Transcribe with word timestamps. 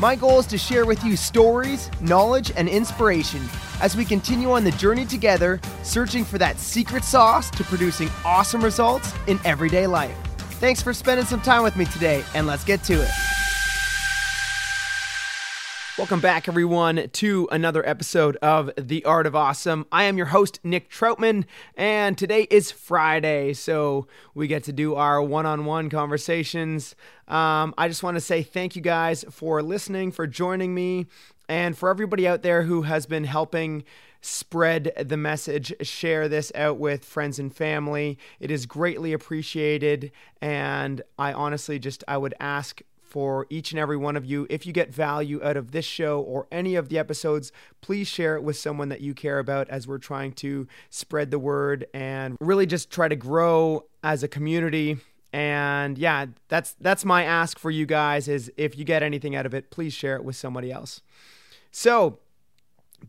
My 0.00 0.16
goal 0.16 0.38
is 0.38 0.46
to 0.46 0.56
share 0.56 0.86
with 0.86 1.04
you 1.04 1.14
stories, 1.14 1.90
knowledge, 2.00 2.52
and 2.56 2.70
inspiration 2.70 3.46
as 3.82 3.94
we 3.94 4.06
continue 4.06 4.50
on 4.50 4.64
the 4.64 4.70
journey 4.72 5.04
together, 5.04 5.60
searching 5.82 6.24
for 6.24 6.38
that 6.38 6.58
secret 6.58 7.04
sauce 7.04 7.50
to 7.50 7.64
producing 7.64 8.08
awesome 8.24 8.64
results 8.64 9.12
in 9.26 9.38
everyday 9.44 9.86
life. 9.86 10.16
Thanks 10.58 10.80
for 10.80 10.94
spending 10.94 11.26
some 11.26 11.42
time 11.42 11.62
with 11.62 11.76
me 11.76 11.84
today, 11.84 12.24
and 12.34 12.46
let's 12.46 12.64
get 12.64 12.82
to 12.84 12.94
it. 12.94 13.29
Welcome 16.00 16.20
back, 16.20 16.48
everyone, 16.48 17.10
to 17.10 17.46
another 17.52 17.86
episode 17.86 18.36
of 18.36 18.70
The 18.78 19.04
Art 19.04 19.26
of 19.26 19.36
Awesome. 19.36 19.84
I 19.92 20.04
am 20.04 20.16
your 20.16 20.28
host, 20.28 20.58
Nick 20.64 20.90
Troutman, 20.90 21.44
and 21.76 22.16
today 22.16 22.44
is 22.50 22.70
Friday, 22.70 23.52
so 23.52 24.06
we 24.34 24.46
get 24.46 24.64
to 24.64 24.72
do 24.72 24.94
our 24.94 25.20
one 25.20 25.44
on 25.44 25.66
one 25.66 25.90
conversations. 25.90 26.96
Um, 27.28 27.74
I 27.76 27.86
just 27.86 28.02
want 28.02 28.16
to 28.16 28.22
say 28.22 28.42
thank 28.42 28.74
you 28.74 28.80
guys 28.80 29.26
for 29.30 29.62
listening, 29.62 30.10
for 30.10 30.26
joining 30.26 30.74
me, 30.74 31.04
and 31.50 31.76
for 31.76 31.90
everybody 31.90 32.26
out 32.26 32.40
there 32.40 32.62
who 32.62 32.82
has 32.82 33.04
been 33.04 33.24
helping 33.24 33.84
spread 34.22 34.92
the 34.98 35.18
message, 35.18 35.74
share 35.82 36.30
this 36.30 36.50
out 36.54 36.78
with 36.78 37.04
friends 37.04 37.38
and 37.38 37.54
family. 37.54 38.16
It 38.40 38.50
is 38.50 38.64
greatly 38.64 39.12
appreciated, 39.12 40.12
and 40.40 41.02
I 41.18 41.34
honestly 41.34 41.78
just 41.78 42.02
I 42.08 42.16
would 42.16 42.32
ask 42.40 42.80
for 43.10 43.46
each 43.50 43.72
and 43.72 43.78
every 43.78 43.96
one 43.96 44.16
of 44.16 44.24
you. 44.24 44.46
If 44.48 44.66
you 44.66 44.72
get 44.72 44.94
value 44.94 45.42
out 45.42 45.56
of 45.56 45.72
this 45.72 45.84
show 45.84 46.20
or 46.20 46.46
any 46.52 46.76
of 46.76 46.88
the 46.88 46.98
episodes, 46.98 47.50
please 47.80 48.06
share 48.06 48.36
it 48.36 48.42
with 48.42 48.56
someone 48.56 48.88
that 48.88 49.00
you 49.00 49.14
care 49.14 49.40
about 49.40 49.68
as 49.68 49.86
we're 49.88 49.98
trying 49.98 50.32
to 50.34 50.68
spread 50.88 51.30
the 51.30 51.38
word 51.38 51.86
and 51.92 52.36
really 52.40 52.66
just 52.66 52.90
try 52.90 53.08
to 53.08 53.16
grow 53.16 53.84
as 54.02 54.22
a 54.22 54.28
community. 54.28 54.98
And 55.32 55.98
yeah, 55.98 56.26
that's 56.48 56.74
that's 56.80 57.04
my 57.04 57.24
ask 57.24 57.58
for 57.58 57.70
you 57.70 57.86
guys 57.86 58.28
is 58.28 58.50
if 58.56 58.78
you 58.78 58.84
get 58.84 59.02
anything 59.02 59.36
out 59.36 59.46
of 59.46 59.54
it, 59.54 59.70
please 59.70 59.92
share 59.92 60.16
it 60.16 60.24
with 60.24 60.36
somebody 60.36 60.72
else. 60.72 61.02
So, 61.72 62.18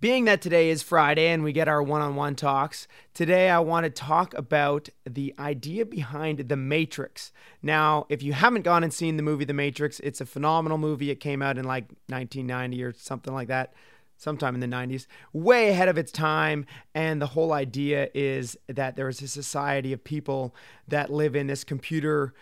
being 0.00 0.26
that 0.26 0.40
today 0.40 0.70
is 0.70 0.82
Friday 0.82 1.28
and 1.28 1.42
we 1.42 1.52
get 1.52 1.68
our 1.68 1.82
one 1.82 2.00
on 2.00 2.14
one 2.14 2.36
talks, 2.36 2.86
today 3.14 3.50
I 3.50 3.58
want 3.58 3.84
to 3.84 3.90
talk 3.90 4.34
about 4.34 4.88
the 5.04 5.34
idea 5.38 5.84
behind 5.84 6.48
The 6.48 6.56
Matrix. 6.56 7.32
Now, 7.62 8.06
if 8.08 8.22
you 8.22 8.32
haven't 8.32 8.62
gone 8.62 8.84
and 8.84 8.92
seen 8.92 9.16
the 9.16 9.22
movie 9.22 9.44
The 9.44 9.54
Matrix, 9.54 9.98
it's 10.00 10.20
a 10.20 10.26
phenomenal 10.26 10.78
movie. 10.78 11.10
It 11.10 11.16
came 11.16 11.42
out 11.42 11.58
in 11.58 11.64
like 11.64 11.84
1990 12.08 12.82
or 12.84 12.92
something 12.92 13.34
like 13.34 13.48
that, 13.48 13.72
sometime 14.16 14.54
in 14.54 14.60
the 14.60 14.76
90s, 14.76 15.06
way 15.32 15.70
ahead 15.70 15.88
of 15.88 15.98
its 15.98 16.12
time. 16.12 16.64
And 16.94 17.20
the 17.20 17.26
whole 17.26 17.52
idea 17.52 18.08
is 18.14 18.56
that 18.68 18.94
there 18.94 19.08
is 19.08 19.22
a 19.22 19.28
society 19.28 19.92
of 19.92 20.04
people 20.04 20.54
that 20.86 21.10
live 21.10 21.34
in 21.34 21.46
this 21.46 21.64
computer. 21.64 22.34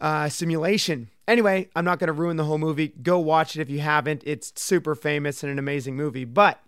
Uh, 0.00 0.28
simulation. 0.28 1.08
Anyway, 1.28 1.68
I'm 1.76 1.84
not 1.84 2.00
going 2.00 2.08
to 2.08 2.12
ruin 2.12 2.36
the 2.36 2.42
whole 2.44 2.58
movie. 2.58 2.88
Go 2.88 3.20
watch 3.20 3.54
it 3.54 3.62
if 3.62 3.70
you 3.70 3.78
haven't. 3.78 4.24
It's 4.26 4.52
super 4.56 4.96
famous 4.96 5.44
and 5.44 5.52
an 5.52 5.60
amazing 5.60 5.94
movie. 5.94 6.24
But 6.24 6.60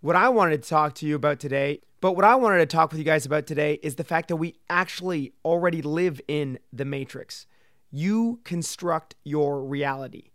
what 0.00 0.16
I 0.16 0.28
wanted 0.28 0.62
to 0.62 0.68
talk 0.68 0.94
to 0.96 1.06
you 1.06 1.16
about 1.16 1.40
today, 1.40 1.80
but 2.00 2.12
what 2.12 2.24
I 2.24 2.34
wanted 2.34 2.58
to 2.58 2.66
talk 2.66 2.90
with 2.90 2.98
you 2.98 3.04
guys 3.04 3.26
about 3.26 3.46
today 3.46 3.78
is 3.82 3.96
the 3.96 4.04
fact 4.04 4.28
that 4.28 4.36
we 4.36 4.56
actually 4.68 5.32
already 5.44 5.82
live 5.82 6.20
in 6.28 6.58
the 6.72 6.84
matrix. 6.84 7.46
You 7.90 8.40
construct 8.44 9.14
your 9.24 9.64
reality. 9.64 10.30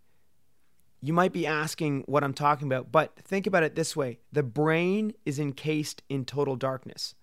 You 1.00 1.12
might 1.12 1.32
be 1.32 1.46
asking 1.46 2.04
what 2.06 2.24
I'm 2.24 2.34
talking 2.34 2.66
about, 2.66 2.92
but 2.92 3.16
think 3.16 3.46
about 3.46 3.62
it 3.62 3.74
this 3.74 3.96
way 3.96 4.18
the 4.32 4.42
brain 4.42 5.14
is 5.24 5.38
encased 5.38 6.02
in 6.08 6.24
total 6.24 6.56
darkness. 6.56 7.14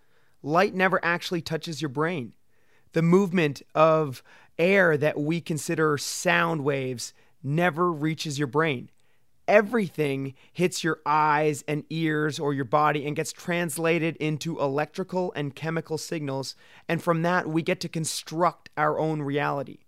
Light 0.42 0.74
never 0.74 1.04
actually 1.04 1.42
touches 1.42 1.82
your 1.82 1.90
brain. 1.90 2.34
The 2.94 3.02
movement 3.02 3.62
of 3.76 4.24
air 4.58 4.98
that 4.98 5.20
we 5.20 5.42
consider 5.42 5.98
sound 5.98 6.64
waves 6.64 7.14
never 7.44 7.92
reaches 7.92 8.40
your 8.40 8.48
brain 8.48 8.90
everything 9.50 10.36
hits 10.54 10.84
your 10.84 11.00
eyes 11.06 11.64
and 11.68 11.84
ears 11.90 12.40
or 12.40 12.54
your 12.54 12.66
body 12.66 13.06
and 13.06 13.16
gets 13.16 13.34
translated 13.34 14.16
into 14.18 14.60
electrical 14.60 15.34
and 15.36 15.56
chemical 15.56 15.98
signals. 15.98 16.56
And 16.88 17.02
from 17.02 17.24
that, 17.24 17.48
we 17.48 17.64
get 17.64 17.82
to 17.82 17.90
construct 17.90 18.70
our 18.78 19.00
own 19.00 19.24
reality. 19.24 19.80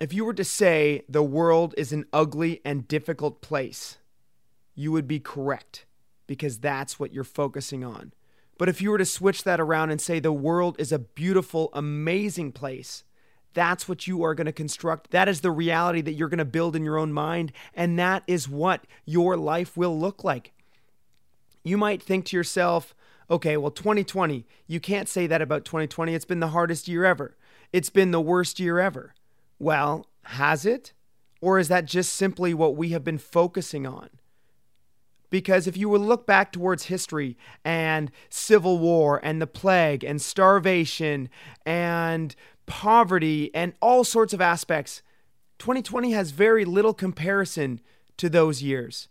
If 0.00 0.12
you 0.12 0.24
were 0.24 0.34
to 0.34 0.44
say 0.44 1.02
the 1.08 1.22
world 1.22 1.74
is 1.76 1.92
an 1.92 2.06
ugly 2.12 2.60
and 2.64 2.88
difficult 2.88 3.42
place, 3.42 3.98
you 4.74 4.90
would 4.90 5.06
be 5.06 5.20
correct 5.20 5.84
because 6.26 6.58
that's 6.58 6.98
what 6.98 7.12
you're 7.12 7.24
focusing 7.24 7.84
on. 7.84 8.14
But 8.58 8.70
if 8.70 8.80
you 8.80 8.90
were 8.90 8.98
to 8.98 9.04
switch 9.04 9.44
that 9.44 9.60
around 9.60 9.90
and 9.90 10.00
say 10.00 10.18
the 10.18 10.32
world 10.32 10.76
is 10.78 10.92
a 10.92 10.98
beautiful, 10.98 11.68
amazing 11.74 12.52
place, 12.52 13.04
that's 13.54 13.88
what 13.88 14.06
you 14.06 14.22
are 14.22 14.34
going 14.34 14.46
to 14.46 14.52
construct. 14.52 15.10
That 15.10 15.28
is 15.28 15.40
the 15.40 15.50
reality 15.50 16.00
that 16.02 16.12
you're 16.12 16.28
going 16.28 16.38
to 16.38 16.44
build 16.44 16.76
in 16.76 16.84
your 16.84 16.98
own 16.98 17.12
mind. 17.12 17.52
And 17.74 17.98
that 17.98 18.22
is 18.26 18.48
what 18.48 18.86
your 19.04 19.36
life 19.36 19.76
will 19.76 19.98
look 19.98 20.24
like. 20.24 20.52
You 21.64 21.76
might 21.76 22.02
think 22.02 22.24
to 22.26 22.36
yourself, 22.36 22.94
okay, 23.30 23.56
well, 23.56 23.70
2020, 23.70 24.46
you 24.66 24.80
can't 24.80 25.08
say 25.08 25.26
that 25.26 25.42
about 25.42 25.64
2020. 25.64 26.14
It's 26.14 26.24
been 26.24 26.40
the 26.40 26.48
hardest 26.48 26.88
year 26.88 27.04
ever. 27.04 27.36
It's 27.72 27.90
been 27.90 28.10
the 28.10 28.20
worst 28.20 28.58
year 28.60 28.78
ever. 28.78 29.14
Well, 29.58 30.06
has 30.24 30.66
it? 30.66 30.92
Or 31.40 31.58
is 31.58 31.68
that 31.68 31.86
just 31.86 32.12
simply 32.12 32.54
what 32.54 32.76
we 32.76 32.90
have 32.90 33.04
been 33.04 33.18
focusing 33.18 33.86
on? 33.86 34.10
Because 35.30 35.66
if 35.66 35.78
you 35.78 35.88
would 35.88 36.02
look 36.02 36.26
back 36.26 36.52
towards 36.52 36.84
history 36.84 37.38
and 37.64 38.10
civil 38.28 38.78
war 38.78 39.18
and 39.24 39.40
the 39.40 39.46
plague 39.46 40.04
and 40.04 40.20
starvation 40.20 41.30
and 41.64 42.36
poverty, 42.72 43.50
and 43.54 43.74
all 43.82 44.02
sorts 44.02 44.32
of 44.32 44.40
aspects, 44.40 45.02
2020 45.58 46.12
has 46.12 46.30
very 46.30 46.64
little 46.64 46.94
comparison 46.94 47.82
to 48.16 48.30
those 48.30 48.62
years. 48.62 49.08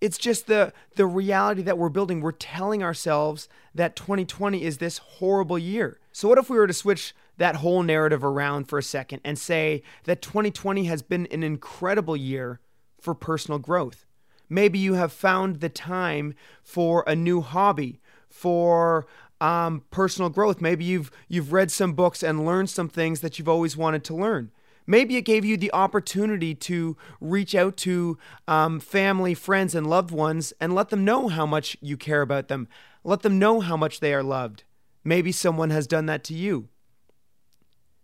It's 0.00 0.16
just 0.16 0.46
the 0.46 0.72
the 0.94 1.06
reality 1.06 1.62
that 1.62 1.76
we're 1.76 1.88
building. 1.88 2.20
We're 2.20 2.30
telling 2.30 2.84
ourselves 2.84 3.48
that 3.74 3.96
2020 3.96 4.62
is 4.62 4.78
this 4.78 4.98
horrible 4.98 5.58
year. 5.58 5.98
So 6.12 6.28
what 6.28 6.38
if 6.38 6.48
we 6.48 6.56
were 6.56 6.68
to 6.68 6.72
switch 6.72 7.16
that 7.36 7.56
whole 7.56 7.82
narrative 7.82 8.22
around 8.22 8.68
for 8.68 8.78
a 8.78 8.82
second 8.82 9.20
and 9.24 9.36
say 9.36 9.82
that 10.04 10.22
2020 10.22 10.84
has 10.84 11.02
been 11.02 11.26
an 11.32 11.42
incredible 11.42 12.16
year 12.16 12.60
for 13.00 13.16
personal 13.16 13.58
growth? 13.58 14.06
Maybe 14.48 14.78
you 14.78 14.94
have 14.94 15.12
found 15.12 15.56
the 15.56 15.68
time 15.68 16.34
for 16.62 17.02
a 17.08 17.16
new 17.16 17.40
hobby, 17.40 18.00
for 18.28 19.06
um, 19.44 19.82
personal 19.90 20.30
growth. 20.30 20.62
Maybe 20.62 20.86
you've 20.86 21.10
you've 21.28 21.52
read 21.52 21.70
some 21.70 21.92
books 21.92 22.22
and 22.22 22.46
learned 22.46 22.70
some 22.70 22.88
things 22.88 23.20
that 23.20 23.38
you've 23.38 23.48
always 23.48 23.76
wanted 23.76 24.02
to 24.04 24.14
learn. 24.14 24.50
Maybe 24.86 25.16
it 25.16 25.22
gave 25.22 25.44
you 25.44 25.58
the 25.58 25.72
opportunity 25.72 26.54
to 26.54 26.96
reach 27.20 27.54
out 27.54 27.76
to 27.78 28.18
um, 28.48 28.80
family, 28.80 29.34
friends, 29.34 29.74
and 29.74 29.86
loved 29.86 30.10
ones 30.10 30.52
and 30.60 30.74
let 30.74 30.88
them 30.88 31.04
know 31.04 31.28
how 31.28 31.44
much 31.44 31.76
you 31.80 31.96
care 31.96 32.22
about 32.22 32.48
them. 32.48 32.68
Let 33.02 33.20
them 33.20 33.38
know 33.38 33.60
how 33.60 33.76
much 33.76 34.00
they 34.00 34.14
are 34.14 34.22
loved. 34.22 34.64
Maybe 35.02 35.30
someone 35.30 35.70
has 35.70 35.86
done 35.86 36.06
that 36.06 36.24
to 36.24 36.34
you. 36.34 36.68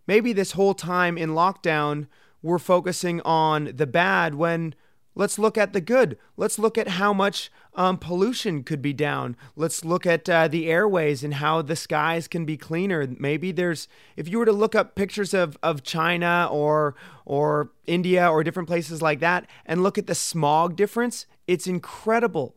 Maybe 0.06 0.32
this 0.32 0.52
whole 0.52 0.74
time 0.74 1.16
in 1.16 1.30
lockdown, 1.30 2.06
we're 2.42 2.58
focusing 2.58 3.20
on 3.22 3.72
the 3.74 3.86
bad 3.86 4.34
when 4.34 4.74
Let's 5.14 5.38
look 5.38 5.58
at 5.58 5.72
the 5.72 5.80
good. 5.80 6.16
Let's 6.36 6.58
look 6.58 6.78
at 6.78 6.88
how 6.88 7.12
much 7.12 7.50
um, 7.74 7.98
pollution 7.98 8.62
could 8.62 8.80
be 8.80 8.92
down. 8.92 9.36
Let's 9.56 9.84
look 9.84 10.06
at 10.06 10.28
uh, 10.28 10.48
the 10.48 10.70
airways 10.70 11.24
and 11.24 11.34
how 11.34 11.62
the 11.62 11.76
skies 11.76 12.28
can 12.28 12.44
be 12.44 12.56
cleaner. 12.56 13.06
Maybe 13.18 13.50
there's, 13.50 13.88
if 14.16 14.28
you 14.28 14.38
were 14.38 14.44
to 14.44 14.52
look 14.52 14.74
up 14.74 14.94
pictures 14.94 15.34
of, 15.34 15.58
of 15.62 15.82
China 15.82 16.48
or 16.50 16.94
or 17.26 17.70
India 17.86 18.28
or 18.28 18.42
different 18.42 18.68
places 18.68 19.02
like 19.02 19.20
that 19.20 19.48
and 19.66 19.82
look 19.82 19.98
at 19.98 20.06
the 20.06 20.14
smog 20.14 20.76
difference, 20.76 21.26
it's 21.46 21.66
incredible. 21.66 22.56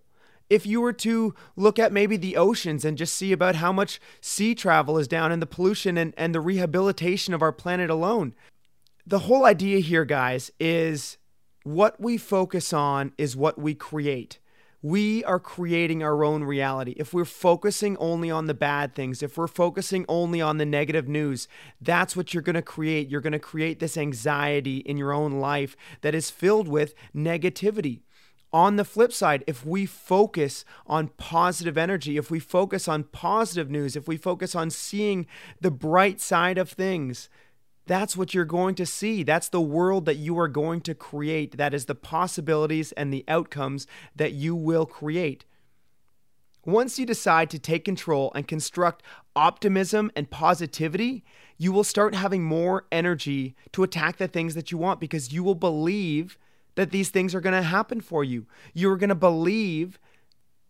If 0.50 0.66
you 0.66 0.81
were 0.81 0.94
to 0.94 1.33
look 1.56 1.80
at 1.80 1.92
maybe 1.92 2.18
the 2.18 2.38
oceans 2.38 2.86
and 2.86 2.98
just 2.98 3.16
see 3.16 3.31
about 3.31 3.56
how 3.56 3.72
much 3.72 4.00
sea 4.22 4.54
travel 4.54 4.98
is 5.00 5.07
down 5.07 5.31
and 5.31 5.42
the 5.42 5.48
pollution 5.48 5.98
and, 5.98 6.13
and 6.18 6.36
the 6.36 6.42
rehabilitation 6.42 7.33
of 7.33 7.42
our 7.42 7.51
planet 7.51 7.89
alone. 7.89 8.36
The 9.06 9.19
whole 9.19 9.45
idea 9.45 9.80
here, 9.80 10.06
guys, 10.06 10.51
is 10.60 11.18
what 11.63 12.00
we 12.00 12.18
focus 12.18 12.74
on 12.74 13.13
is 13.18 13.36
what 13.36 13.57
we 13.57 13.74
create. 13.74 14.39
We 14.81 15.24
are 15.24 15.39
creating 15.39 16.04
our 16.04 16.25
own 16.25 16.44
reality. 16.44 16.94
If 16.98 17.13
we're 17.13 17.24
focusing 17.24 17.95
only 17.98 18.30
on 18.30 18.48
the 18.48 18.54
bad 18.54 18.94
things, 18.94 19.24
if 19.24 19.38
we're 19.38 19.48
focusing 19.48 20.04
only 20.10 20.42
on 20.42 20.57
the 20.57 20.65
negative 20.65 21.07
news, 21.07 21.48
that's 21.80 22.18
what 22.18 22.33
you're 22.33 22.44
going 22.44 22.56
to 22.56 22.62
create. 22.62 23.07
You're 23.07 23.21
going 23.21 23.31
to 23.31 23.39
create 23.39 23.80
this 23.80 23.95
anxiety 23.95 24.80
in 24.80 24.98
your 24.98 25.13
own 25.13 25.39
life 25.39 25.77
that 26.01 26.13
is 26.13 26.30
filled 26.30 26.68
with 26.68 26.94
negativity. 27.15 28.01
On 28.51 28.75
the 28.75 28.86
flip 28.86 29.13
side, 29.13 29.45
if 29.48 29.66
we 29.66 29.86
focus 29.86 30.66
on 30.86 31.07
positive 31.18 31.77
energy, 31.77 32.18
if 32.18 32.30
we 32.30 32.39
focus 32.39 32.88
on 32.89 33.06
positive 33.06 33.71
news, 33.71 33.95
if 33.95 34.06
we 34.07 34.18
focus 34.18 34.54
on 34.54 34.69
seeing 34.69 35.25
the 35.62 35.71
bright 35.71 36.19
side 36.19 36.57
of 36.57 36.69
things, 36.69 37.30
that's 37.85 38.15
what 38.15 38.33
you're 38.33 38.45
going 38.45 38.75
to 38.75 38.85
see. 38.85 39.24
That's 39.24 39.50
the 39.50 39.62
world 39.62 40.06
that 40.06 40.15
you 40.15 40.38
are 40.39 40.47
going 40.47 40.81
to 40.81 40.95
create. 40.95 41.57
That 41.57 41.74
is 41.74 41.85
the 41.85 41.95
possibilities 41.95 42.91
and 42.94 43.13
the 43.13 43.25
outcomes 43.27 43.88
that 44.15 44.33
you 44.33 44.56
will 44.56 44.85
create. 44.85 45.45
Once 46.65 46.97
you 46.97 47.06
decide 47.06 47.50
to 47.50 47.59
take 47.59 47.83
control 47.83 48.31
and 48.35 48.47
construct 48.47 49.03
optimism 49.35 50.09
and 50.15 50.30
positivity, 50.30 51.25
you 51.57 51.74
will 51.74 51.83
start 51.83 52.15
having 52.15 52.44
more 52.44 52.85
energy 52.89 53.53
to 53.74 53.83
attack 53.83 54.18
the 54.18 54.30
things 54.30 54.56
that 54.56 54.71
you 54.71 54.77
want 54.77 55.01
because 55.01 55.33
you 55.33 55.44
will 55.44 55.56
believe 55.56 56.38
that 56.75 56.91
these 56.91 57.09
things 57.09 57.35
are 57.35 57.41
going 57.41 57.53
to 57.53 57.62
happen 57.62 58.00
for 58.00 58.24
you. 58.24 58.47
You're 58.74 58.97
going 58.97 59.09
to 59.09 59.15
believe 59.15 60.00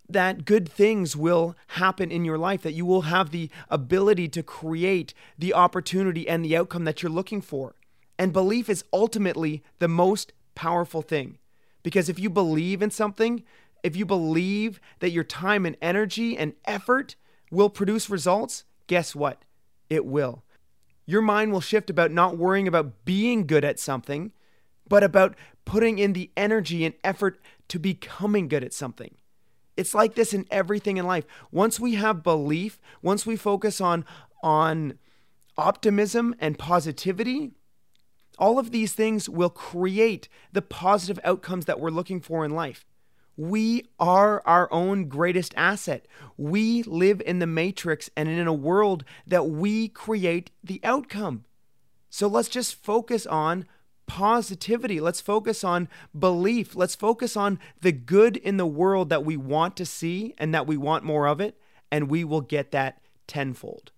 that 0.09 0.45
good 0.45 0.69
things 0.69 1.15
will 1.15 1.55
happen 1.67 2.11
in 2.11 2.25
your 2.25 2.37
life, 2.37 2.61
that 2.61 2.73
you 2.73 2.85
will 2.85 3.03
have 3.03 3.31
the 3.31 3.49
ability 3.69 4.27
to 4.29 4.43
create 4.43 5.13
the 5.37 5.53
opportunity 5.53 6.27
and 6.27 6.43
the 6.43 6.55
outcome 6.57 6.83
that 6.85 7.01
you're 7.01 7.11
looking 7.11 7.41
for. 7.41 7.75
And 8.19 8.33
belief 8.33 8.69
is 8.69 8.83
ultimately 8.93 9.63
the 9.79 9.87
most 9.87 10.33
powerful 10.55 11.01
thing. 11.01 11.39
Because 11.81 12.09
if 12.09 12.19
you 12.19 12.29
believe 12.29 12.81
in 12.81 12.91
something, 12.91 13.43
if 13.83 13.95
you 13.95 14.05
believe 14.05 14.79
that 14.99 15.11
your 15.11 15.23
time 15.23 15.65
and 15.65 15.75
energy 15.81 16.37
and 16.37 16.53
effort 16.65 17.15
will 17.51 17.69
produce 17.69 18.09
results, 18.09 18.63
guess 18.87 19.15
what? 19.15 19.43
It 19.89 20.05
will. 20.05 20.43
Your 21.05 21.21
mind 21.21 21.51
will 21.51 21.61
shift 21.61 21.89
about 21.89 22.11
not 22.11 22.37
worrying 22.37 22.67
about 22.67 23.03
being 23.03 23.45
good 23.45 23.65
at 23.65 23.79
something, 23.79 24.31
but 24.87 25.03
about 25.03 25.35
putting 25.65 25.99
in 25.99 26.13
the 26.13 26.31
energy 26.37 26.85
and 26.85 26.95
effort 27.03 27.39
to 27.67 27.79
becoming 27.79 28.47
good 28.47 28.63
at 28.63 28.73
something. 28.73 29.15
It's 29.75 29.93
like 29.93 30.15
this 30.15 30.33
in 30.33 30.45
everything 30.51 30.97
in 30.97 31.05
life. 31.05 31.25
Once 31.51 31.79
we 31.79 31.95
have 31.95 32.23
belief, 32.23 32.79
once 33.01 33.25
we 33.25 33.35
focus 33.35 33.81
on 33.81 34.05
on 34.41 34.99
optimism 35.57 36.35
and 36.39 36.59
positivity, 36.59 37.51
all 38.37 38.59
of 38.59 38.71
these 38.71 38.93
things 38.93 39.29
will 39.29 39.49
create 39.49 40.27
the 40.51 40.61
positive 40.61 41.19
outcomes 41.23 41.65
that 41.65 41.79
we're 41.79 41.89
looking 41.89 42.19
for 42.19 42.43
in 42.43 42.51
life. 42.51 42.85
We 43.35 43.85
are 43.99 44.43
our 44.45 44.71
own 44.71 45.07
greatest 45.07 45.53
asset. 45.57 46.07
We 46.37 46.83
live 46.83 47.21
in 47.25 47.39
the 47.39 47.47
matrix 47.47 48.09
and 48.15 48.29
in 48.29 48.47
a 48.47 48.53
world 48.53 49.03
that 49.25 49.47
we 49.47 49.87
create 49.87 50.51
the 50.63 50.79
outcome. 50.83 51.45
So 52.09 52.27
let's 52.27 52.49
just 52.49 52.75
focus 52.75 53.25
on 53.25 53.65
positivity. 54.13 54.99
Let's 54.99 55.21
focus 55.21 55.63
on 55.63 55.89
belief. 56.17 56.75
Let's 56.75 56.93
focus 56.93 57.35
on 57.35 57.57
the 57.81 57.91
good 57.91 58.37
in 58.37 58.57
the 58.57 58.67
world 58.67 59.09
that 59.09 59.25
we 59.25 59.35
want 59.35 59.75
to 59.77 59.87
see 59.87 60.35
and 60.37 60.53
that 60.53 60.67
we 60.67 60.77
want 60.77 61.03
more 61.03 61.25
of 61.25 61.41
it, 61.41 61.59
and 61.91 62.11
we 62.11 62.23
will 62.23 62.41
get 62.41 62.69
that 62.71 63.01
tenfold. 63.25 63.91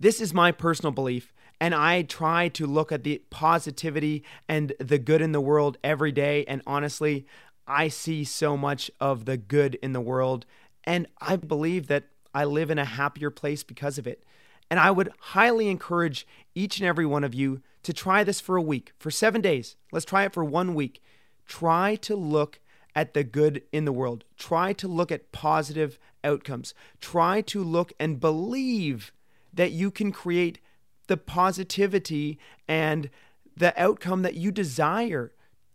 This 0.00 0.20
is 0.20 0.34
my 0.34 0.50
personal 0.50 0.90
belief, 0.90 1.32
and 1.60 1.76
I 1.76 2.02
try 2.02 2.48
to 2.48 2.66
look 2.66 2.90
at 2.90 3.04
the 3.04 3.22
positivity 3.30 4.24
and 4.48 4.72
the 4.80 4.98
good 4.98 5.22
in 5.22 5.30
the 5.30 5.40
world 5.40 5.78
every 5.84 6.10
day. 6.10 6.44
And 6.46 6.60
honestly, 6.66 7.24
I 7.68 7.86
see 7.86 8.24
so 8.24 8.56
much 8.56 8.90
of 9.00 9.26
the 9.26 9.36
good 9.36 9.76
in 9.76 9.92
the 9.92 10.00
world, 10.00 10.44
and 10.82 11.06
I 11.20 11.36
believe 11.36 11.86
that 11.86 12.08
I 12.34 12.46
live 12.46 12.68
in 12.68 12.80
a 12.80 12.84
happier 12.84 13.30
place 13.30 13.62
because 13.62 13.96
of 13.96 14.08
it. 14.08 14.24
And 14.72 14.80
I 14.80 14.90
would 14.90 15.12
highly 15.20 15.68
encourage 15.68 16.26
each 16.56 16.80
and 16.80 16.88
every 16.88 17.06
one 17.06 17.22
of 17.22 17.32
you 17.32 17.62
to 17.84 17.92
try 17.92 18.24
this 18.24 18.40
for 18.40 18.56
a 18.56 18.62
week, 18.62 18.92
for 18.98 19.10
seven 19.10 19.40
days. 19.40 19.76
Let's 19.92 20.06
try 20.06 20.24
it 20.24 20.32
for 20.32 20.44
one 20.44 20.74
week. 20.74 21.02
Try 21.46 21.96
to 21.96 22.16
look 22.16 22.60
at 22.96 23.14
the 23.14 23.24
good 23.24 23.62
in 23.72 23.84
the 23.84 23.92
world. 23.92 24.24
Try 24.36 24.72
to 24.74 24.88
look 24.88 25.12
at 25.12 25.32
positive 25.32 25.98
outcomes. 26.22 26.74
Try 27.00 27.40
to 27.42 27.62
look 27.62 27.92
and 28.00 28.20
believe 28.20 29.12
that 29.52 29.72
you 29.72 29.90
can 29.90 30.12
create 30.12 30.60
the 31.06 31.16
positivity 31.16 32.38
and 32.66 33.10
the 33.56 33.78
outcome 33.80 34.22
that 34.22 34.34
you 34.34 34.50
desire. 34.50 35.32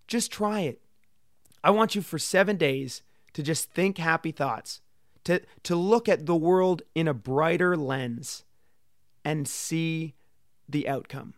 Just 0.07 0.31
try 0.31 0.61
it. 0.61 0.81
I 1.63 1.69
want 1.69 1.93
you 1.93 2.01
for 2.01 2.17
seven 2.17 2.57
days 2.57 3.03
to 3.33 3.43
just 3.43 3.71
think 3.71 3.97
happy 3.97 4.31
thoughts, 4.31 4.81
to, 5.25 5.41
to 5.63 5.75
look 5.75 6.09
at 6.09 6.25
the 6.25 6.35
world 6.35 6.81
in 6.95 7.07
a 7.07 7.13
brighter 7.13 7.77
lens 7.77 8.43
and 9.23 9.47
see 9.47 10.15
the 10.67 10.87
outcome 10.87 11.35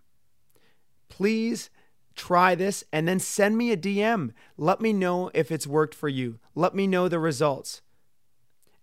please 1.12 1.70
try 2.16 2.56
this 2.56 2.84
and 2.92 3.08
then 3.08 3.20
send 3.20 3.58
me 3.58 3.72
a 3.72 3.78
DM. 3.78 4.32
Let 4.58 4.82
me 4.82 4.94
know 4.94 5.30
if 5.34 5.52
it's 5.52 5.68
worked 5.68 5.94
for 5.94 6.10
you. 6.10 6.40
Let 6.56 6.74
me 6.74 6.88
know 6.88 7.08
the 7.08 7.20
results. 7.20 7.82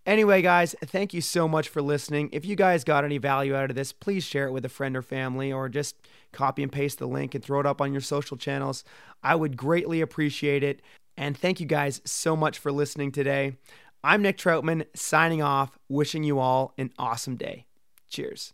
Anyway, 0.05 0.41
guys, 0.41 0.73
thank 0.85 1.13
you 1.13 1.21
so 1.21 1.47
much 1.47 1.69
for 1.69 1.81
listening. 1.81 2.29
If 2.31 2.45
you 2.45 2.55
guys 2.55 2.83
got 2.83 3.03
any 3.03 3.17
value 3.17 3.55
out 3.55 3.69
of 3.69 3.75
this, 3.75 3.91
please 3.91 4.23
share 4.23 4.47
it 4.47 4.51
with 4.51 4.65
a 4.65 4.69
friend 4.69 4.95
or 4.95 5.01
family 5.01 5.51
or 5.51 5.69
just 5.69 5.95
copy 6.31 6.63
and 6.63 6.71
paste 6.71 6.99
the 6.99 7.07
link 7.07 7.35
and 7.35 7.43
throw 7.43 7.59
it 7.59 7.65
up 7.65 7.81
on 7.81 7.91
your 7.91 8.01
social 8.01 8.37
channels. 8.37 8.83
I 9.21 9.35
would 9.35 9.57
greatly 9.57 10.01
appreciate 10.01 10.63
it. 10.63 10.81
And 11.17 11.37
thank 11.37 11.59
you 11.59 11.65
guys 11.65 12.01
so 12.05 12.35
much 12.35 12.57
for 12.57 12.71
listening 12.71 13.11
today. 13.11 13.57
I'm 14.03 14.21
Nick 14.21 14.37
Troutman 14.37 14.85
signing 14.95 15.41
off, 15.41 15.77
wishing 15.89 16.23
you 16.23 16.39
all 16.39 16.73
an 16.77 16.91
awesome 16.97 17.35
day. 17.35 17.65
Cheers. 18.09 18.53